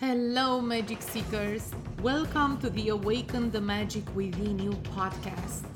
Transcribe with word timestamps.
Hello, 0.00 0.62
Magic 0.62 1.02
Seekers. 1.02 1.72
Welcome 2.02 2.56
to 2.62 2.70
the 2.70 2.88
Awaken 2.88 3.50
the 3.50 3.60
Magic 3.60 4.02
Within 4.16 4.58
You 4.58 4.70
podcast, 4.96 5.69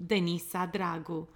Denisa 0.00 0.66
Dragu. 0.72 1.28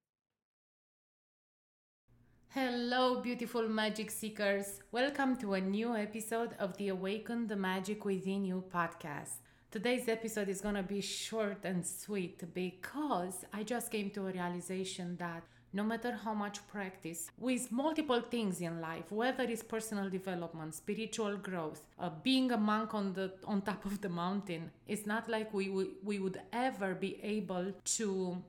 Hello, 2.48 3.20
beautiful 3.20 3.68
magic 3.68 4.10
seekers. 4.10 4.80
Welcome 4.90 5.36
to 5.38 5.52
a 5.54 5.60
new 5.60 5.94
episode 5.94 6.54
of 6.58 6.74
the 6.78 6.88
Awaken 6.88 7.46
the 7.46 7.56
Magic 7.56 8.06
Within 8.06 8.44
You 8.44 8.64
podcast. 8.72 9.40
Today's 9.70 10.08
episode 10.08 10.48
is 10.48 10.62
going 10.62 10.76
to 10.76 10.82
be 10.82 11.02
short 11.02 11.58
and 11.64 11.84
sweet 11.84 12.54
because 12.54 13.44
I 13.52 13.64
just 13.64 13.90
came 13.90 14.08
to 14.10 14.28
a 14.28 14.32
realization 14.32 15.16
that 15.18 15.42
no 15.74 15.84
matter 15.84 16.12
how 16.24 16.32
much 16.32 16.66
practice 16.68 17.30
with 17.38 17.70
multiple 17.70 18.20
things 18.20 18.60
in 18.60 18.80
life 18.80 19.10
whether 19.10 19.44
it's 19.44 19.62
personal 19.62 20.08
development 20.08 20.74
spiritual 20.74 21.36
growth 21.36 21.82
uh, 21.98 22.10
being 22.22 22.50
a 22.52 22.56
monk 22.56 22.94
on 22.94 23.12
the 23.12 23.26
on 23.52 23.60
top 23.60 23.84
of 23.84 24.00
the 24.00 24.08
mountain 24.08 24.70
it's 24.86 25.06
not 25.06 25.28
like 25.28 25.52
we, 25.52 25.68
we 25.68 25.84
we 26.02 26.18
would 26.18 26.40
ever 26.52 26.94
be 26.94 27.12
able 27.22 27.66
to 27.84 28.08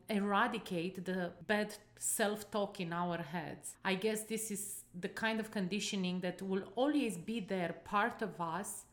eradicate 0.09 1.03
the 1.05 1.31
bad 1.47 1.75
self-talk 1.97 2.79
in 2.79 2.93
our 2.93 3.17
heads. 3.17 3.75
I 3.83 3.95
guess 3.95 4.23
this 4.23 4.51
is 4.51 4.83
the 4.99 5.09
kind 5.09 5.39
of 5.39 5.51
conditioning 5.51 6.19
that 6.21 6.41
will 6.41 6.63
always 6.75 7.17
be 7.17 7.39
there 7.39 7.75
part 7.83 8.21
of 8.21 8.39
us 8.39 8.85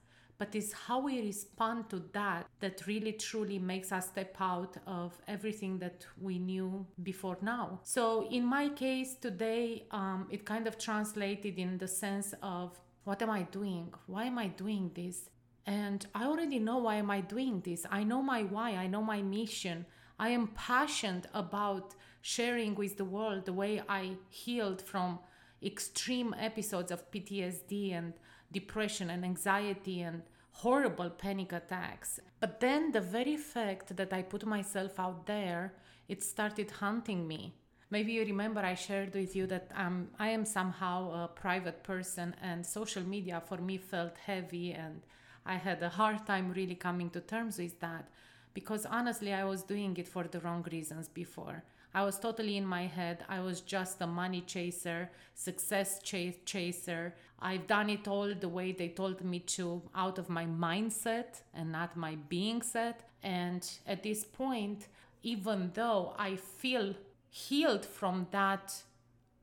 but 0.43 0.57
it's 0.57 0.73
how 0.73 0.99
we 0.99 1.21
respond 1.21 1.89
to 1.89 2.03
that 2.13 2.49
that 2.59 2.85
really 2.89 3.13
truly 3.13 3.61
makes 3.61 3.93
us 3.93 4.09
step 4.09 4.35
out 4.41 4.77
of 4.89 5.13
everything 5.29 5.79
that 5.79 6.05
we 6.21 6.37
knew 6.37 6.85
before 7.05 7.39
now. 7.41 7.79
So, 7.85 8.27
in 8.29 8.45
my 8.45 8.69
case 8.71 9.15
today, 9.15 9.85
um, 9.93 10.27
it 10.33 10.45
kind 10.45 10.67
of 10.67 10.79
translated 10.79 11.61
in 11.61 11.79
the 11.79 11.87
sense 11.87 12.35
of 12.43 12.77
what 13.05 13.23
am 13.23 13.31
I 13.31 13.43
doing? 13.43 13.95
Why 14.09 14.25
am 14.25 14.37
I 14.37 14.49
doing 14.49 14.91
this? 14.97 15.31
And 15.65 16.05
I 16.13 16.25
already 16.25 16.59
know 16.59 16.79
why 16.79 16.97
am 16.97 17.13
I 17.13 17.21
doing 17.21 17.61
this. 17.61 17.87
I 17.89 18.03
know 18.03 18.21
my 18.21 18.43
why, 18.43 18.71
I 18.71 18.89
know 18.89 19.03
my 19.15 19.23
mission. 19.23 19.87
I 20.19 20.31
am 20.31 20.49
passionate 20.49 21.27
about 21.35 21.95
sharing 22.21 22.75
with 22.75 22.97
the 22.97 23.05
world 23.05 23.45
the 23.45 23.53
way 23.53 23.81
I 23.89 24.17
healed 24.29 24.83
from 24.83 25.21
extreme 25.63 26.35
episodes 26.37 26.91
of 26.91 27.09
PTSD 27.13 27.93
and 27.97 28.15
depression 28.53 29.09
and 29.11 29.25
anxiety 29.25 30.03
and 30.03 30.23
horrible 30.53 31.11
panic 31.11 31.53
attacks. 31.53 32.21
But 32.41 32.61
then 32.61 32.93
the 32.93 33.01
very 33.01 33.37
fact 33.37 33.97
that 33.97 34.13
I 34.13 34.23
put 34.23 34.47
myself 34.47 34.99
out 34.99 35.27
there, 35.27 35.75
it 36.09 36.23
started 36.23 36.71
haunting 36.71 37.27
me. 37.27 37.55
Maybe 37.91 38.13
you 38.13 38.25
remember 38.25 38.61
I 38.61 38.75
shared 38.75 39.15
with 39.15 39.37
you 39.37 39.47
that 39.49 39.71
um, 39.75 40.09
I 40.19 40.31
am 40.31 40.47
somehow 40.47 41.25
a 41.25 41.29
private 41.29 41.83
person 41.83 42.35
and 42.41 42.65
social 42.65 43.03
media 43.03 43.43
for 43.47 43.59
me 43.59 43.77
felt 43.77 44.17
heavy 44.17 44.73
and 44.73 45.03
I 45.45 45.57
had 45.57 45.83
a 45.83 45.91
hard 45.91 46.25
time 46.27 46.53
really 46.53 46.75
coming 46.75 47.11
to 47.11 47.21
terms 47.21 47.59
with 47.59 47.79
that 47.81 48.09
because 48.55 48.87
honestly 48.87 49.35
I 49.35 49.45
was 49.45 49.63
doing 49.63 49.97
it 49.97 50.09
for 50.09 50.25
the 50.25 50.41
wrong 50.41 50.65
reasons 50.71 51.09
before. 51.09 51.65
I 51.95 52.05
was 52.05 52.19
totally 52.19 52.57
in 52.57 52.67
my 52.67 52.87
head. 52.87 53.25
I 53.29 53.41
was 53.41 53.61
just 53.61 54.01
a 54.01 54.07
money 54.07 54.43
chaser, 54.43 55.11
success 55.35 56.01
ch- 56.03 56.45
chaser. 56.45 57.15
I've 57.39 57.67
done 57.67 57.91
it 57.91 58.09
all 58.09 58.35
the 58.35 58.49
way 58.49 58.73
they 58.73 58.89
told 58.89 59.23
me 59.23 59.41
to, 59.41 59.83
out 59.95 60.19
of 60.19 60.29
my 60.31 60.47
mindset 60.47 61.43
and 61.53 61.71
not 61.73 61.97
my 61.97 62.17
being 62.29 62.63
set. 62.63 63.09
And 63.23 63.69
at 63.87 64.03
this 64.03 64.25
point, 64.25 64.89
even 65.23 65.71
though 65.75 66.15
I 66.19 66.37
feel 66.37 66.95
healed 67.29 67.85
from 67.85 68.27
that 68.31 68.83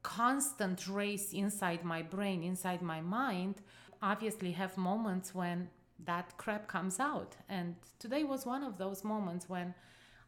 constant 0.02 0.88
race 0.88 1.34
inside 1.34 1.84
my 1.84 2.02
brain, 2.02 2.44
inside 2.44 2.82
my 2.82 3.02
mind, 3.02 3.56
obviously 4.02 4.54
have 4.54 4.78
moments 4.78 5.36
when 5.36 5.70
that 6.06 6.38
crap 6.38 6.68
comes 6.68 7.00
out. 7.00 7.36
And 7.50 7.76
today 8.00 8.24
was 8.24 8.46
one 8.46 8.64
of 8.64 8.78
those 8.78 9.04
moments 9.04 9.50
when 9.50 9.74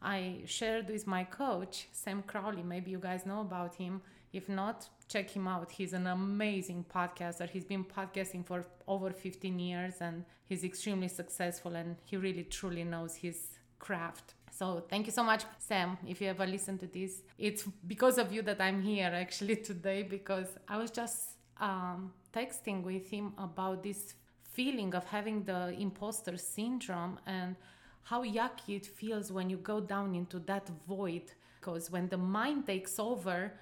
I 0.01 0.41
shared 0.45 0.89
with 0.89 1.05
my 1.05 1.23
coach, 1.23 1.87
Sam 1.91 2.23
Crowley. 2.23 2.63
Maybe 2.63 2.91
you 2.91 2.99
guys 2.99 3.25
know 3.25 3.41
about 3.41 3.75
him. 3.75 4.01
If 4.33 4.49
not, 4.49 4.87
check 5.07 5.29
him 5.29 5.47
out. 5.47 5.71
He's 5.71 5.93
an 5.93 6.07
amazing 6.07 6.85
podcaster. 6.93 7.49
He's 7.49 7.65
been 7.65 7.83
podcasting 7.83 8.45
for 8.45 8.65
over 8.87 9.11
15 9.11 9.59
years 9.59 9.95
and 9.99 10.25
he's 10.45 10.63
extremely 10.63 11.09
successful 11.09 11.75
and 11.75 11.97
he 12.05 12.17
really 12.17 12.43
truly 12.43 12.83
knows 12.83 13.15
his 13.15 13.37
craft. 13.77 14.33
So 14.51 14.83
thank 14.89 15.05
you 15.05 15.11
so 15.11 15.23
much, 15.23 15.43
Sam. 15.59 15.97
If 16.07 16.21
you 16.21 16.29
ever 16.29 16.45
listen 16.47 16.77
to 16.79 16.87
this, 16.87 17.23
it's 17.37 17.63
because 17.85 18.17
of 18.17 18.31
you 18.31 18.41
that 18.43 18.61
I'm 18.61 18.81
here 18.81 19.11
actually 19.13 19.55
today 19.71 20.03
because 20.03 20.47
I 20.67 20.77
was 20.77 20.91
just 20.91 21.37
um, 21.59 22.13
texting 22.33 22.83
with 22.83 23.09
him 23.09 23.33
about 23.37 23.83
this 23.83 24.15
feeling 24.43 24.93
of 24.95 25.05
having 25.05 25.43
the 25.43 25.69
imposter 25.79 26.37
syndrome 26.37 27.19
and 27.25 27.55
how 28.03 28.23
yucky 28.23 28.75
it 28.77 28.85
feels 28.85 29.31
when 29.31 29.49
you 29.49 29.57
go 29.57 29.79
down 29.79 30.15
into 30.15 30.39
that 30.39 30.69
void. 30.87 31.31
Because 31.59 31.91
when 31.91 32.07
the 32.09 32.17
mind 32.17 32.65
takes 32.65 32.99
over, 32.99 33.53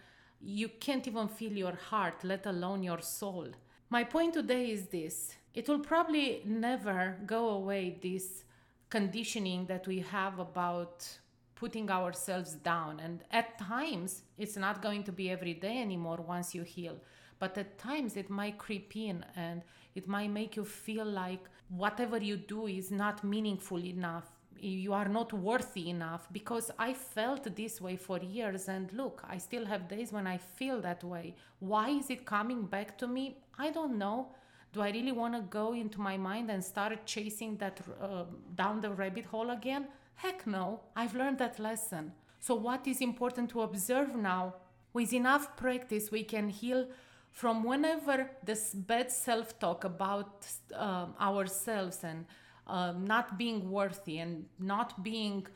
you 0.41 0.69
can't 0.69 1.07
even 1.07 1.27
feel 1.27 1.51
your 1.51 1.75
heart, 1.75 2.23
let 2.23 2.45
alone 2.45 2.83
your 2.83 3.01
soul. 3.01 3.47
My 3.89 4.03
point 4.03 4.33
today 4.33 4.71
is 4.71 4.87
this 4.87 5.35
it 5.53 5.67
will 5.67 5.79
probably 5.79 6.41
never 6.45 7.17
go 7.25 7.49
away, 7.49 7.97
this 8.01 8.43
conditioning 8.89 9.65
that 9.65 9.87
we 9.87 9.99
have 9.99 10.39
about 10.39 11.07
putting 11.55 11.91
ourselves 11.91 12.53
down. 12.53 12.99
And 12.99 13.23
at 13.31 13.59
times, 13.59 14.23
it's 14.37 14.55
not 14.55 14.81
going 14.81 15.03
to 15.03 15.11
be 15.11 15.29
every 15.29 15.53
day 15.53 15.81
anymore 15.81 16.19
once 16.25 16.55
you 16.55 16.63
heal. 16.63 16.97
But 17.39 17.57
at 17.57 17.77
times, 17.77 18.17
it 18.17 18.29
might 18.29 18.57
creep 18.57 18.95
in 18.95 19.25
and 19.35 19.61
it 19.95 20.07
might 20.07 20.29
make 20.29 20.55
you 20.57 20.65
feel 20.65 21.05
like 21.05 21.43
whatever 21.69 22.17
you 22.17 22.37
do 22.37 22.67
is 22.67 22.91
not 22.91 23.23
meaningful 23.23 23.83
enough. 23.83 24.25
You 24.59 24.91
are 24.91 25.07
not 25.07 25.31
worthy 25.31 25.89
enough 25.89 26.27
because 26.33 26.69
I 26.77 26.93
felt 26.93 27.55
this 27.55 27.79
way 27.79 27.95
for 27.95 28.19
years. 28.19 28.67
And 28.67 28.91
look 28.91 29.23
I 29.27 29.37
still 29.37 29.65
have 29.65 29.87
days 29.87 30.11
when 30.11 30.27
I 30.27 30.37
feel 30.37 30.81
that 30.81 31.03
way. 31.03 31.35
Why 31.59 31.89
is 31.89 32.09
it 32.09 32.25
coming 32.25 32.65
back 32.65 32.97
to 32.97 33.07
me? 33.07 33.37
I 33.57 33.71
don't 33.71 33.97
know. 33.97 34.35
Do 34.73 34.81
I 34.81 34.91
really 34.91 35.13
want 35.13 35.33
to 35.33 35.41
go 35.41 35.73
into 35.73 35.99
my 35.99 36.17
mind 36.17 36.51
and 36.51 36.63
start 36.63 37.05
chasing 37.05 37.57
that 37.57 37.79
uh, 38.01 38.25
down 38.55 38.81
the 38.81 38.91
rabbit 38.91 39.25
hole 39.25 39.49
again? 39.49 39.87
Heck 40.15 40.45
no. 40.45 40.81
I've 40.95 41.15
learned 41.15 41.37
that 41.39 41.57
lesson. 41.57 42.11
So 42.39 42.53
what 42.55 42.85
is 42.85 43.01
important 43.01 43.49
to 43.51 43.61
observe 43.61 44.15
now? 44.15 44.55
With 44.91 45.13
enough 45.13 45.55
practice 45.55 46.11
we 46.11 46.23
can 46.23 46.49
heal 46.49 46.87
from 47.31 47.63
whenever 47.63 48.29
this 48.43 48.73
bad 48.73 49.11
self-talk 49.11 49.83
about 49.83 50.45
um, 50.73 51.13
ourselves 51.19 52.03
and 52.03 52.25
um, 52.67 53.05
not 53.05 53.37
being 53.37 53.69
worthy 53.71 54.19
and 54.19 54.45
not 54.59 55.03
being 55.03 55.47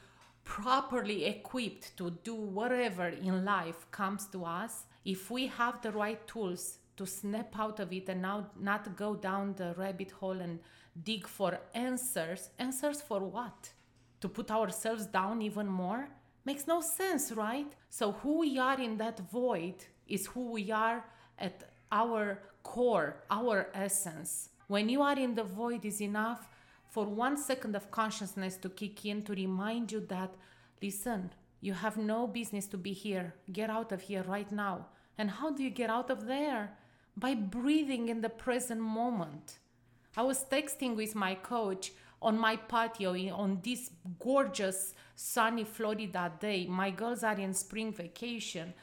properly 0.43 1.25
equipped 1.25 1.95
to 1.97 2.11
do 2.23 2.35
whatever 2.35 3.07
in 3.07 3.45
life 3.45 3.89
comes 3.91 4.27
to 4.27 4.45
us, 4.45 4.85
if 5.05 5.29
we 5.29 5.47
have 5.47 5.81
the 5.81 5.91
right 5.91 6.25
tools 6.27 6.79
to 6.97 7.05
snap 7.05 7.57
out 7.57 7.79
of 7.79 7.91
it 7.91 8.09
and 8.09 8.21
now 8.21 8.47
not 8.59 8.95
go 8.95 9.15
down 9.15 9.53
the 9.55 9.73
rabbit 9.77 10.11
hole 10.11 10.39
and 10.39 10.59
dig 11.03 11.27
for 11.27 11.59
answers, 11.73 12.49
answers 12.59 13.01
for 13.01 13.19
what? 13.19 13.71
To 14.21 14.29
put 14.29 14.51
ourselves 14.51 15.05
down 15.05 15.41
even 15.41 15.67
more? 15.67 16.07
Makes 16.45 16.67
no 16.67 16.81
sense, 16.81 17.31
right? 17.31 17.71
So, 17.89 18.11
who 18.11 18.39
we 18.39 18.57
are 18.59 18.79
in 18.79 18.97
that 18.97 19.19
void 19.31 19.75
is 20.07 20.27
who 20.27 20.51
we 20.51 20.71
are 20.71 21.03
at 21.37 21.72
our 21.93 22.39
core, 22.63 23.23
our 23.29 23.69
essence. 23.73 24.49
When 24.67 24.89
you 24.89 25.01
are 25.03 25.17
in 25.17 25.35
the 25.35 25.43
void, 25.43 25.85
is 25.85 26.01
enough 26.01 26.49
for 26.89 27.05
one 27.05 27.37
second 27.37 27.75
of 27.75 27.91
consciousness 27.91 28.57
to 28.57 28.69
kick 28.69 29.05
in 29.05 29.21
to 29.23 29.33
remind 29.33 29.91
you 29.91 30.01
that, 30.09 30.33
listen, 30.81 31.29
you 31.61 31.73
have 31.73 31.95
no 31.95 32.27
business 32.27 32.65
to 32.67 32.77
be 32.77 32.91
here. 32.91 33.35
Get 33.51 33.69
out 33.69 33.91
of 33.91 34.01
here 34.01 34.23
right 34.23 34.51
now. 34.51 34.87
And 35.17 35.29
how 35.29 35.51
do 35.51 35.63
you 35.63 35.69
get 35.69 35.89
out 35.89 36.09
of 36.09 36.25
there? 36.25 36.75
By 37.15 37.35
breathing 37.35 38.09
in 38.09 38.21
the 38.21 38.29
present 38.29 38.81
moment. 38.81 39.59
I 40.17 40.23
was 40.23 40.43
texting 40.45 40.95
with 40.95 41.13
my 41.15 41.35
coach 41.35 41.91
on 42.21 42.37
my 42.37 42.55
patio 42.55 43.11
on 43.33 43.59
this 43.63 43.91
gorgeous 44.19 44.93
sunny 45.15 45.63
Florida 45.63 46.31
day. 46.39 46.65
My 46.67 46.89
girls 46.89 47.23
are 47.23 47.37
in 47.37 47.53
spring 47.53 47.93
vacation. 47.93 48.73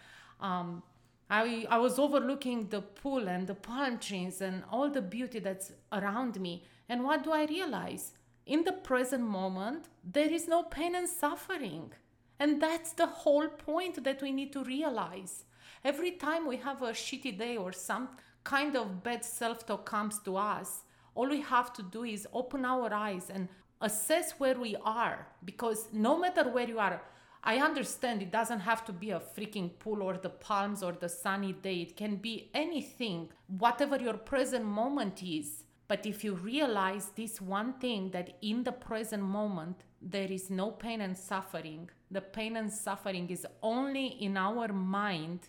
Um, 0.41 0.83
I, 1.31 1.65
I 1.71 1.79
was 1.79 2.01
overlooking 2.01 2.69
the 2.69 2.83
pool 2.83 3.29
and 3.29 3.47
the 3.47 3.55
palm 3.55 3.99
trees 3.99 4.41
and 4.41 4.65
all 4.73 4.91
the 4.91 5.01
beauty 5.01 5.39
that's 5.39 5.71
around 5.93 6.41
me. 6.41 6.65
And 6.89 7.05
what 7.05 7.23
do 7.23 7.31
I 7.31 7.45
realize? 7.45 8.15
In 8.47 8.65
the 8.65 8.73
present 8.73 9.23
moment, 9.23 9.87
there 10.03 10.29
is 10.29 10.49
no 10.49 10.65
pain 10.65 10.97
and 10.97 11.09
suffering. 11.09 11.93
And 12.41 12.61
that's 12.61 12.93
the 12.95 13.07
whole 13.07 13.47
point 13.47 14.03
that 14.03 14.21
we 14.21 14.33
need 14.33 14.53
to 14.55 14.65
realize. 14.65 15.45
Every 15.85 16.13
time 16.13 16.49
we 16.49 16.57
have 16.57 16.83
a 16.83 16.91
shitty 16.91 17.39
day 17.39 17.57
or 17.57 17.71
some 17.71 18.09
kind 18.43 18.77
of 18.77 19.05
bad 19.05 19.25
self 19.25 19.65
talk 19.65 19.87
comes 19.87 20.19
to 20.21 20.37
us, 20.37 20.83
all 21.15 21.29
we 21.29 21.43
have 21.43 21.73
to 21.75 21.83
do 21.83 22.03
is 22.03 22.27
open 22.33 22.65
our 22.65 22.93
eyes 22.93 23.31
and 23.31 23.49
assess 23.81 24.33
where 24.39 24.59
we 24.59 24.75
are. 24.85 25.29
Because 25.45 25.87
no 25.93 26.19
matter 26.19 26.49
where 26.49 26.67
you 26.67 26.81
are, 26.81 27.01
I 27.43 27.57
understand 27.57 28.21
it 28.21 28.31
doesn't 28.31 28.61
have 28.61 28.85
to 28.85 28.93
be 28.93 29.11
a 29.11 29.21
freaking 29.21 29.71
pool 29.79 30.03
or 30.03 30.19
the 30.19 30.29
palms 30.29 30.83
or 30.83 30.93
the 30.93 31.09
sunny 31.09 31.53
day. 31.53 31.83
It 31.83 31.97
can 31.97 32.17
be 32.17 32.51
anything, 32.53 33.31
whatever 33.59 33.97
your 33.97 34.19
present 34.19 34.65
moment 34.65 35.23
is. 35.23 35.65
But 35.89 36.07
if 36.07 36.23
you 36.23 36.35
realize 36.35 37.11
this 37.17 37.41
one 37.41 37.73
thing 37.75 38.11
that 38.11 38.37
in 38.43 38.63
the 38.63 38.73
present 38.73 39.23
moment 39.23 39.85
there 40.03 40.31
is 40.31 40.51
no 40.51 40.71
pain 40.71 41.01
and 41.01 41.17
suffering, 41.17 41.91
the 42.11 42.21
pain 42.21 42.57
and 42.57 42.71
suffering 42.73 43.29
is 43.31 43.47
only 43.63 44.07
in 44.07 44.37
our 44.37 44.69
mind 44.69 45.49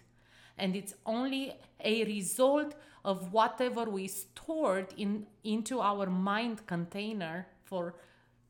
and 0.57 0.75
it's 0.75 0.93
only 1.05 1.53
a 1.83 2.05
result 2.05 2.75
of 3.03 3.33
whatever 3.33 3.85
we 3.85 4.07
stored 4.07 4.93
in 4.97 5.25
into 5.43 5.81
our 5.81 6.07
mind 6.07 6.65
container 6.67 7.47
for 7.63 7.95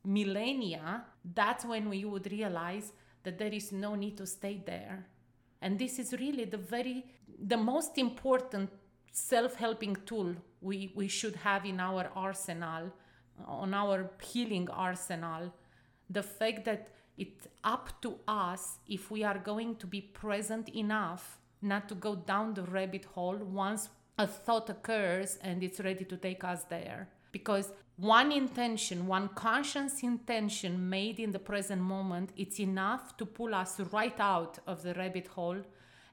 millennia 0.03 1.03
that's 1.35 1.63
when 1.63 1.87
we 1.89 2.03
would 2.03 2.29
realize 2.31 2.91
that 3.23 3.37
there 3.37 3.53
is 3.53 3.71
no 3.71 3.95
need 3.95 4.17
to 4.17 4.25
stay 4.25 4.61
there. 4.65 5.05
And 5.61 5.77
this 5.77 5.99
is 5.99 6.13
really 6.13 6.45
the 6.45 6.57
very 6.57 7.05
the 7.39 7.57
most 7.57 7.97
important 7.97 8.69
self-helping 9.11 9.95
tool 10.05 10.35
we, 10.61 10.91
we 10.95 11.07
should 11.07 11.35
have 11.35 11.65
in 11.65 11.79
our 11.79 12.09
arsenal 12.15 12.91
on 13.47 13.73
our 13.73 14.11
healing 14.21 14.69
arsenal. 14.69 15.53
The 16.09 16.23
fact 16.23 16.65
that 16.65 16.89
it's 17.17 17.47
up 17.63 18.01
to 18.01 18.19
us 18.27 18.79
if 18.87 19.11
we 19.11 19.23
are 19.23 19.37
going 19.37 19.75
to 19.77 19.87
be 19.87 20.01
present 20.01 20.69
enough 20.69 21.39
not 21.61 21.87
to 21.89 21.95
go 21.95 22.15
down 22.15 22.53
the 22.53 22.63
rabbit 22.63 23.05
hole 23.05 23.37
once 23.37 23.89
a 24.17 24.27
thought 24.27 24.69
occurs 24.69 25.37
and 25.41 25.63
it's 25.63 25.79
ready 25.79 26.05
to 26.05 26.17
take 26.17 26.43
us 26.43 26.63
there. 26.65 27.09
Because 27.31 27.71
one 28.01 28.31
intention 28.31 29.05
one 29.05 29.27
conscious 29.35 30.01
intention 30.01 30.89
made 30.89 31.19
in 31.19 31.31
the 31.31 31.37
present 31.37 31.79
moment 31.79 32.31
it's 32.35 32.59
enough 32.59 33.15
to 33.15 33.27
pull 33.27 33.53
us 33.53 33.79
right 33.91 34.19
out 34.19 34.57
of 34.65 34.81
the 34.81 34.95
rabbit 34.95 35.27
hole 35.27 35.61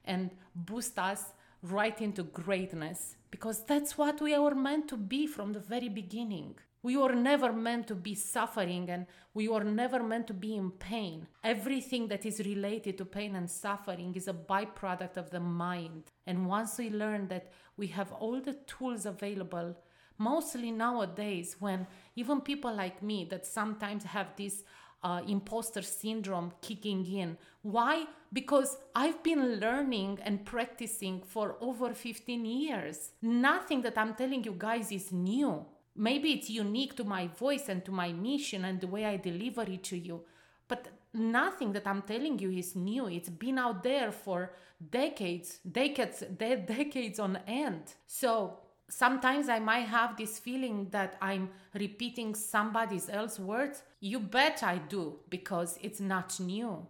and 0.04 0.30
boost 0.54 0.98
us 0.98 1.32
right 1.62 2.02
into 2.02 2.22
greatness 2.24 3.16
because 3.30 3.64
that's 3.64 3.96
what 3.96 4.20
we 4.20 4.38
were 4.38 4.54
meant 4.54 4.86
to 4.86 4.98
be 4.98 5.26
from 5.26 5.54
the 5.54 5.60
very 5.60 5.88
beginning 5.88 6.54
we 6.82 6.96
were 6.96 7.14
never 7.14 7.52
meant 7.52 7.88
to 7.88 7.94
be 7.94 8.14
suffering 8.14 8.88
and 8.90 9.06
we 9.34 9.48
were 9.48 9.64
never 9.64 10.00
meant 10.02 10.28
to 10.28 10.32
be 10.32 10.54
in 10.54 10.70
pain. 10.70 11.26
Everything 11.42 12.06
that 12.08 12.24
is 12.24 12.38
related 12.38 12.96
to 12.98 13.04
pain 13.04 13.34
and 13.34 13.50
suffering 13.50 14.14
is 14.14 14.28
a 14.28 14.32
byproduct 14.32 15.16
of 15.16 15.30
the 15.30 15.40
mind. 15.40 16.04
And 16.26 16.46
once 16.46 16.78
we 16.78 16.90
learn 16.90 17.26
that 17.28 17.50
we 17.76 17.88
have 17.88 18.12
all 18.12 18.40
the 18.40 18.54
tools 18.66 19.06
available, 19.06 19.76
mostly 20.18 20.70
nowadays, 20.70 21.56
when 21.58 21.86
even 22.16 22.40
people 22.40 22.74
like 22.74 23.02
me 23.02 23.24
that 23.30 23.46
sometimes 23.46 24.04
have 24.04 24.28
this 24.36 24.64
uh, 25.02 25.22
imposter 25.26 25.82
syndrome 25.82 26.52
kicking 26.60 27.04
in. 27.06 27.36
Why? 27.62 28.04
Because 28.32 28.76
I've 28.94 29.22
been 29.22 29.60
learning 29.60 30.18
and 30.22 30.44
practicing 30.44 31.22
for 31.22 31.56
over 31.60 31.94
15 31.94 32.44
years. 32.44 33.12
Nothing 33.22 33.82
that 33.82 33.96
I'm 33.96 34.14
telling 34.14 34.44
you 34.44 34.54
guys 34.58 34.90
is 34.92 35.12
new. 35.12 35.64
Maybe 35.94 36.32
it's 36.32 36.50
unique 36.50 36.96
to 36.96 37.04
my 37.04 37.26
voice 37.26 37.68
and 37.68 37.84
to 37.84 37.92
my 37.92 38.12
mission 38.12 38.64
and 38.64 38.80
the 38.80 38.86
way 38.86 39.04
I 39.04 39.16
deliver 39.16 39.62
it 39.62 39.82
to 39.84 39.98
you, 39.98 40.22
but 40.68 40.86
nothing 41.12 41.72
that 41.72 41.86
I'm 41.86 42.02
telling 42.02 42.38
you 42.38 42.50
is 42.50 42.76
new. 42.76 43.08
It's 43.08 43.28
been 43.28 43.58
out 43.58 43.82
there 43.82 44.12
for 44.12 44.52
decades, 44.90 45.58
decades, 45.70 46.22
de- 46.36 46.56
decades 46.56 47.18
on 47.18 47.38
end. 47.48 47.94
So 48.06 48.60
sometimes 48.88 49.48
I 49.48 49.58
might 49.58 49.86
have 49.88 50.16
this 50.16 50.38
feeling 50.38 50.88
that 50.90 51.16
I'm 51.20 51.50
repeating 51.74 52.34
somebody 52.34 53.00
else's 53.10 53.40
words. 53.40 53.82
You 54.00 54.20
bet 54.20 54.62
I 54.62 54.78
do 54.78 55.18
because 55.28 55.78
it's 55.82 56.00
not 56.00 56.38
new. 56.40 56.86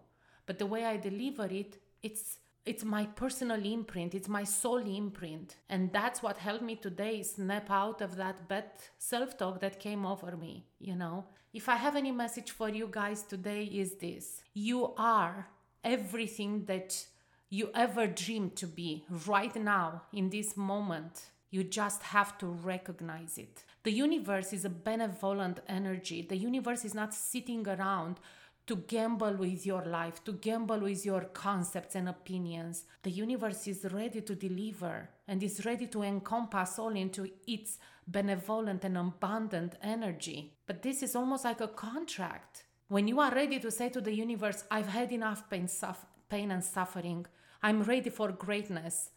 But 0.46 0.58
the 0.58 0.66
way 0.66 0.84
I 0.84 0.96
deliver 0.96 1.46
it, 1.46 1.78
it's 2.02 2.38
it's 2.64 2.84
my 2.84 3.06
personal 3.06 3.64
imprint, 3.64 4.14
it's 4.14 4.28
my 4.28 4.44
soul 4.44 4.76
imprint. 4.76 5.56
And 5.70 5.90
that's 5.90 6.22
what 6.22 6.36
helped 6.36 6.62
me 6.62 6.76
today 6.76 7.22
snap 7.22 7.70
out 7.70 8.02
of 8.02 8.16
that 8.16 8.46
bad 8.46 8.66
self 8.98 9.38
talk 9.38 9.60
that 9.60 9.80
came 9.80 10.04
over 10.04 10.36
me, 10.36 10.66
you 10.78 10.94
know. 10.94 11.24
If 11.54 11.68
I 11.68 11.76
have 11.76 11.96
any 11.96 12.12
message 12.12 12.50
for 12.50 12.68
you 12.68 12.88
guys 12.90 13.22
today, 13.22 13.64
is 13.64 13.94
this 13.94 14.42
you 14.52 14.92
are 14.98 15.48
everything 15.82 16.66
that 16.66 17.06
you 17.48 17.70
ever 17.74 18.06
dreamed 18.06 18.56
to 18.56 18.66
be 18.66 19.04
right 19.26 19.56
now 19.56 20.02
in 20.12 20.28
this 20.28 20.54
moment. 20.56 21.30
You 21.50 21.64
just 21.64 22.02
have 22.02 22.36
to 22.38 22.46
recognize 22.46 23.38
it. 23.38 23.64
The 23.82 23.92
universe 23.92 24.52
is 24.52 24.64
a 24.64 24.70
benevolent 24.70 25.60
energy. 25.68 26.22
The 26.22 26.36
universe 26.36 26.84
is 26.84 26.94
not 26.94 27.14
sitting 27.14 27.66
around 27.66 28.20
to 28.66 28.76
gamble 28.76 29.32
with 29.32 29.64
your 29.64 29.82
life, 29.86 30.22
to 30.24 30.32
gamble 30.32 30.80
with 30.80 31.06
your 31.06 31.22
concepts 31.22 31.94
and 31.94 32.06
opinions. 32.06 32.84
The 33.02 33.10
universe 33.10 33.66
is 33.66 33.86
ready 33.90 34.20
to 34.20 34.34
deliver 34.34 35.08
and 35.26 35.42
is 35.42 35.64
ready 35.64 35.86
to 35.86 36.02
encompass 36.02 36.78
all 36.78 36.94
into 36.94 37.30
its 37.46 37.78
benevolent 38.06 38.84
and 38.84 38.98
abundant 38.98 39.76
energy. 39.82 40.52
But 40.66 40.82
this 40.82 41.02
is 41.02 41.16
almost 41.16 41.46
like 41.46 41.62
a 41.62 41.68
contract. 41.68 42.64
When 42.88 43.08
you 43.08 43.20
are 43.20 43.34
ready 43.34 43.58
to 43.60 43.70
say 43.70 43.88
to 43.88 44.02
the 44.02 44.14
universe, 44.14 44.64
I've 44.70 44.88
had 44.88 45.12
enough 45.12 45.48
pain, 45.48 45.66
suf- 45.66 46.06
pain 46.28 46.50
and 46.50 46.62
suffering, 46.62 47.24
I'm 47.62 47.82
ready 47.82 48.10
for 48.10 48.32
greatness. 48.32 49.10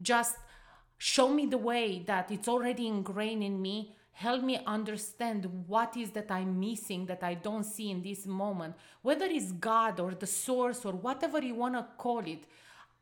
Just 0.00 0.36
show 1.02 1.28
me 1.28 1.46
the 1.46 1.58
way 1.58 2.00
that 2.06 2.30
it's 2.30 2.46
already 2.46 2.86
ingrained 2.86 3.42
in 3.42 3.60
me. 3.60 3.92
Help 4.12 4.44
me 4.44 4.60
understand 4.66 5.48
what 5.66 5.96
is 5.96 6.10
that 6.10 6.30
i'm 6.30 6.60
missing 6.60 7.06
that 7.06 7.24
i 7.24 7.34
don't 7.34 7.64
see 7.64 7.90
in 7.90 8.00
this 8.02 8.24
moment. 8.24 8.72
Whether 9.02 9.24
it's 9.24 9.50
god 9.50 9.98
or 9.98 10.12
the 10.14 10.28
source 10.28 10.84
or 10.84 10.92
whatever 10.92 11.42
you 11.42 11.56
want 11.56 11.74
to 11.74 11.84
call 11.98 12.20
it 12.20 12.44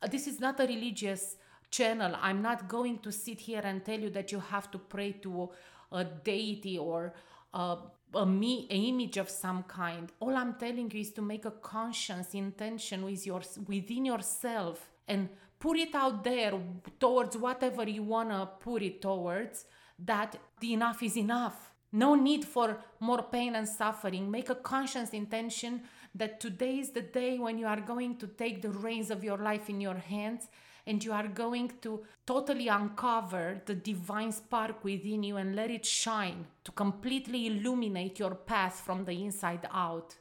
uh, 0.02 0.06
this 0.06 0.26
is 0.26 0.41
not 0.41 0.58
a 0.61 0.67
religious 0.67 1.37
channel. 1.70 2.17
I'm 2.23 2.41
not 2.41 2.69
going 2.69 3.00
to 3.00 3.12
sit 3.12 3.38
here 3.38 3.61
and 3.62 3.85
tell 3.85 4.00
you 4.00 4.08
that 4.11 4.32
you 4.32 4.41
have 4.41 4.70
to 4.70 4.79
pray 4.79 5.12
to 5.25 5.50
a 5.93 6.05
deity 6.05 6.79
or 6.79 7.12
a, 7.53 7.76
a 8.14 8.25
me 8.25 8.67
a 8.70 8.76
image 8.76 9.19
of 9.19 9.29
some 9.29 9.63
kind. 9.65 10.10
All 10.20 10.34
i'm 10.34 10.55
telling 10.55 10.91
you 10.91 11.01
is 11.01 11.13
to 11.13 11.22
make 11.22 11.44
a 11.44 11.51
conscious 11.51 12.32
intention 12.32 13.05
with 13.05 13.27
your 13.27 13.43
within 13.69 14.06
yourself 14.06 14.89
and 15.06 15.29
put 15.60 15.76
it 15.79 15.94
out 15.94 16.24
there 16.24 16.55
towards 16.98 17.36
whatever 17.36 17.88
you 17.88 18.02
want 18.02 18.31
to 18.31 18.48
put 18.58 18.82
it 18.82 19.00
towards 19.00 19.67
that 19.98 20.36
the 20.60 20.72
enough 20.72 21.02
is 21.02 21.17
enough. 21.17 21.70
No 21.93 22.14
need 22.14 22.44
for 22.44 22.79
more 23.00 23.22
pain 23.22 23.55
and 23.55 23.69
suffering. 23.69 24.31
Make 24.31 24.48
a 24.48 24.55
conscious 24.55 25.10
intention 25.10 25.82
that 26.14 26.40
today 26.40 26.79
is 26.79 26.90
the 26.90 27.02
day 27.02 27.38
when 27.38 27.58
you 27.58 27.67
are 27.67 27.81
going 27.81 28.17
to 28.19 28.26
take 28.26 28.62
the 28.62 28.70
reins 28.70 29.10
of 29.10 29.22
your 29.22 29.38
life 29.38 29.69
in 29.69 29.81
your 29.81 29.96
hands 29.96 30.48
and 30.86 31.05
you 31.05 31.12
are 31.12 31.29
going 31.29 31.70
to 31.82 32.02
totally 32.26 32.69
uncover 32.69 33.60
the 33.67 33.74
divine 33.74 34.32
spark 34.32 34.82
within 34.82 35.22
you 35.22 35.36
and 35.36 35.55
let 35.55 35.70
it 35.70 35.84
shine 35.84 36.46
to 36.64 36.72
completely 36.72 37.48
illuminate 37.48 38.19
your 38.19 38.34
path 38.34 38.81
from 38.81 39.05
the 39.05 39.12
inside 39.24 39.69
out. 39.72 40.17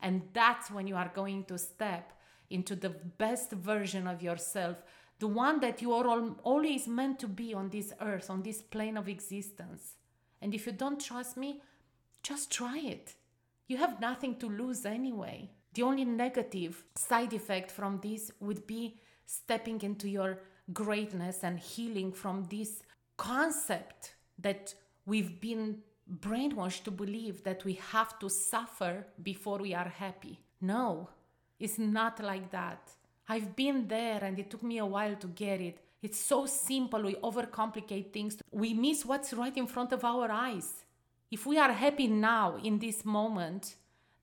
And 0.00 0.22
that's 0.32 0.70
when 0.70 0.86
you 0.86 0.96
are 0.96 1.12
going 1.14 1.44
to 1.44 1.58
step 1.58 2.12
into 2.50 2.74
the 2.76 2.90
best 2.90 3.50
version 3.52 4.06
of 4.06 4.22
yourself 4.22 4.82
the 5.18 5.26
one 5.26 5.60
that 5.60 5.82
you 5.82 5.92
are 5.92 6.06
all, 6.06 6.36
always 6.44 6.86
meant 6.86 7.18
to 7.20 7.28
be 7.28 7.52
on 7.52 7.70
this 7.70 7.92
earth, 8.00 8.30
on 8.30 8.42
this 8.42 8.62
plane 8.62 8.96
of 8.96 9.08
existence. 9.08 9.94
And 10.40 10.54
if 10.54 10.66
you 10.66 10.72
don't 10.72 11.00
trust 11.00 11.36
me, 11.36 11.60
just 12.22 12.52
try 12.52 12.78
it. 12.78 13.14
You 13.66 13.78
have 13.78 14.00
nothing 14.00 14.36
to 14.36 14.48
lose 14.48 14.86
anyway. 14.86 15.50
The 15.74 15.82
only 15.82 16.04
negative 16.04 16.84
side 16.94 17.32
effect 17.32 17.70
from 17.70 18.00
this 18.00 18.30
would 18.40 18.66
be 18.66 19.00
stepping 19.26 19.80
into 19.82 20.08
your 20.08 20.38
greatness 20.72 21.42
and 21.42 21.58
healing 21.58 22.12
from 22.12 22.44
this 22.44 22.82
concept 23.16 24.14
that 24.38 24.74
we've 25.04 25.40
been 25.40 25.78
brainwashed 26.20 26.84
to 26.84 26.90
believe 26.90 27.42
that 27.42 27.64
we 27.64 27.74
have 27.74 28.18
to 28.20 28.30
suffer 28.30 29.06
before 29.22 29.58
we 29.58 29.74
are 29.74 29.88
happy. 29.88 30.40
No, 30.60 31.10
it's 31.58 31.78
not 31.78 32.22
like 32.22 32.50
that. 32.50 32.90
I've 33.28 33.54
been 33.54 33.88
there 33.88 34.22
and 34.22 34.38
it 34.38 34.50
took 34.50 34.62
me 34.62 34.78
a 34.78 34.86
while 34.86 35.16
to 35.16 35.26
get 35.26 35.60
it. 35.60 35.78
It's 36.00 36.18
so 36.18 36.46
simple, 36.46 37.02
we 37.02 37.14
overcomplicate 37.16 38.12
things. 38.12 38.38
We 38.52 38.72
miss 38.72 39.04
what's 39.04 39.32
right 39.32 39.56
in 39.56 39.66
front 39.66 39.92
of 39.92 40.04
our 40.04 40.30
eyes. 40.30 40.84
If 41.30 41.44
we 41.44 41.58
are 41.58 41.72
happy 41.72 42.06
now 42.06 42.56
in 42.62 42.78
this 42.78 43.04
moment, 43.04 43.74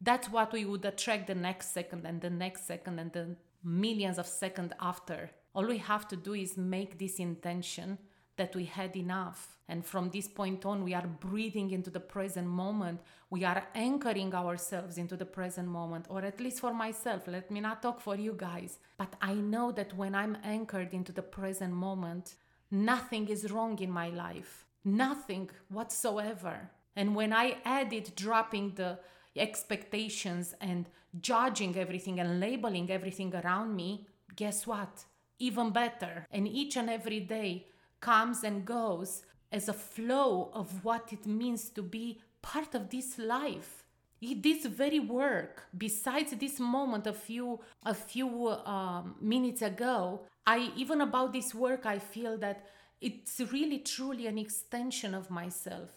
that's 0.02 0.30
what 0.30 0.54
we 0.54 0.66
would 0.66 0.86
attract 0.86 1.28
the 1.28 1.36
next 1.36 1.74
second 1.74 2.06
and 2.06 2.22
the 2.22 2.30
next 2.30 2.66
second 2.66 3.00
and 3.00 3.12
the 3.12 3.36
millions 3.64 4.18
of 4.18 4.28
seconds 4.28 4.74
after. 4.80 5.32
All 5.54 5.66
we 5.66 5.78
have 5.80 6.08
to 6.10 6.16
do 6.16 6.34
is 6.34 6.58
make 6.58 6.98
this 6.98 7.20
intention 7.20 7.98
that 8.38 8.56
we 8.56 8.66
had 8.66 8.96
enough. 8.96 9.58
And 9.68 9.86
from 9.86 10.10
this 10.10 10.28
point 10.28 10.66
on, 10.66 10.84
we 10.84 10.94
are 10.94 11.08
breathing 11.08 11.72
into 11.72 11.90
the 11.90 12.00
present 12.00 12.48
moment. 12.48 13.02
We 13.30 13.44
are 13.44 13.68
anchoring 13.74 14.36
ourselves 14.36 14.98
into 14.98 15.18
the 15.18 15.26
present 15.26 15.68
moment, 15.68 16.06
or 16.10 16.22
at 16.22 16.40
least 16.40 16.60
for 16.60 16.74
myself. 16.74 17.28
Let 17.28 17.50
me 17.50 17.62
not 17.62 17.82
talk 17.82 18.00
for 18.00 18.16
you 18.16 18.34
guys. 18.38 18.78
But 18.98 19.16
I 19.22 19.34
know 19.34 19.72
that 19.72 19.98
when 19.98 20.14
I'm 20.14 20.38
anchored 20.44 20.94
into 20.94 21.12
the 21.12 21.24
present 21.24 21.74
moment, 21.74 22.36
nothing 22.70 23.28
is 23.30 23.52
wrong 23.52 23.80
in 23.80 23.90
my 23.90 24.10
life. 24.10 24.66
Nothing 24.84 25.50
whatsoever. 25.70 26.70
And 26.96 27.16
when 27.16 27.34
I 27.34 27.58
added 27.66 28.14
dropping 28.16 28.76
the 28.76 29.00
expectations 29.36 30.54
and 30.62 30.88
judging 31.20 31.76
everything 31.78 32.20
and 32.20 32.40
labeling 32.40 32.92
everything 32.92 33.34
around 33.34 33.76
me, 33.76 34.08
guess 34.36 34.68
what? 34.68 35.06
Even 35.40 35.72
better. 35.72 36.28
And 36.32 36.48
each 36.48 36.78
and 36.78 36.90
every 36.90 37.20
day, 37.20 37.68
comes 38.00 38.44
and 38.44 38.66
goes 38.66 39.24
as 39.52 39.70
a 39.70 39.74
flow 39.74 40.52
of 40.54 40.84
what 40.84 41.14
it 41.14 41.26
means 41.26 41.70
to 41.70 41.82
be 41.82 42.20
part 42.42 42.76
of 42.76 42.90
this 42.90 43.18
life. 43.18 43.84
This 44.22 44.66
very 44.66 45.00
work. 45.00 45.64
Besides 45.78 46.32
this 46.32 46.60
moment 46.60 47.06
a 47.06 47.14
few 47.14 47.60
a 47.84 47.94
few 47.94 48.50
um, 48.50 49.16
minutes 49.22 49.62
ago 49.62 50.22
i 50.48 50.72
even 50.76 51.02
about 51.02 51.34
this 51.34 51.54
work 51.54 51.86
i 51.86 52.00
feel 52.00 52.38
that 52.38 52.66
it's 53.02 53.40
really 53.52 53.80
truly 53.80 54.26
an 54.26 54.38
extension 54.38 55.14
of 55.14 55.30
myself. 55.30 55.90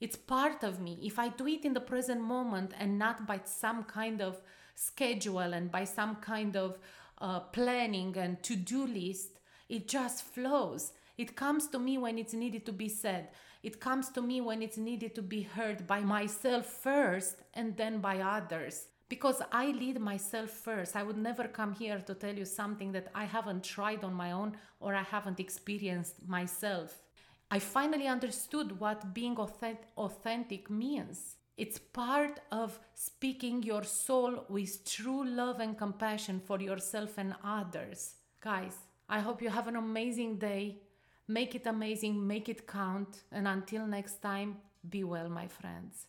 It's 0.00 0.16
part 0.16 0.64
of 0.64 0.80
me. 0.80 0.98
If 1.02 1.18
i 1.18 1.28
do 1.28 1.46
it 1.46 1.64
in 1.64 1.74
the 1.74 1.80
present 1.80 2.20
moment 2.20 2.72
and 2.78 2.98
not 2.98 3.26
by 3.26 3.40
some 3.44 3.84
kind 3.84 4.20
of 4.20 4.40
schedule 4.74 5.52
and 5.52 5.70
by 5.70 5.84
some 5.84 6.16
kind 6.16 6.56
of 6.56 6.78
uh, 7.20 7.40
planning 7.40 8.16
and 8.16 8.42
to-do 8.42 8.86
list 8.86 9.40
it 9.68 9.88
just 9.88 10.24
flows 10.24 10.92
it 11.18 11.34
comes 11.34 11.66
to 11.68 11.78
me 11.78 11.98
when 11.98 12.16
it's 12.16 12.32
needed 12.32 12.64
to 12.66 12.72
be 12.72 12.88
said. 12.88 13.28
It 13.62 13.80
comes 13.80 14.08
to 14.10 14.22
me 14.22 14.40
when 14.40 14.62
it's 14.62 14.78
needed 14.78 15.16
to 15.16 15.22
be 15.22 15.42
heard 15.42 15.86
by 15.86 16.00
myself 16.00 16.66
first 16.66 17.36
and 17.54 17.76
then 17.76 18.00
by 18.00 18.20
others. 18.20 18.86
Because 19.08 19.42
I 19.50 19.72
lead 19.72 20.00
myself 20.00 20.50
first. 20.50 20.94
I 20.94 21.02
would 21.02 21.16
never 21.16 21.48
come 21.48 21.72
here 21.72 21.98
to 22.06 22.14
tell 22.14 22.34
you 22.34 22.44
something 22.44 22.92
that 22.92 23.08
I 23.14 23.24
haven't 23.24 23.64
tried 23.64 24.04
on 24.04 24.14
my 24.14 24.32
own 24.32 24.56
or 24.78 24.94
I 24.94 25.02
haven't 25.02 25.40
experienced 25.40 26.28
myself. 26.28 27.02
I 27.50 27.58
finally 27.58 28.06
understood 28.06 28.78
what 28.78 29.12
being 29.12 29.36
authentic 29.38 30.70
means. 30.70 31.36
It's 31.56 31.78
part 31.78 32.40
of 32.52 32.78
speaking 32.94 33.64
your 33.64 33.82
soul 33.82 34.44
with 34.48 34.84
true 34.84 35.24
love 35.26 35.58
and 35.58 35.76
compassion 35.76 36.40
for 36.44 36.60
yourself 36.60 37.18
and 37.18 37.34
others. 37.42 38.14
Guys, 38.40 38.76
I 39.08 39.18
hope 39.20 39.42
you 39.42 39.48
have 39.48 39.66
an 39.66 39.76
amazing 39.76 40.38
day. 40.38 40.82
Make 41.28 41.54
it 41.54 41.64
amazing, 41.64 42.26
make 42.26 42.48
it 42.48 42.66
count, 42.66 43.22
and 43.30 43.46
until 43.46 43.86
next 43.86 44.20
time, 44.20 44.56
be 44.88 45.04
well, 45.04 45.28
my 45.28 45.46
friends. 45.46 46.08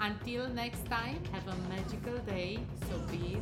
Until 0.00 0.48
next 0.50 0.86
time, 0.86 1.18
have 1.32 1.46
a 1.48 1.56
magical 1.68 2.18
day. 2.18 2.58
So 2.88 2.98
be 3.10 3.38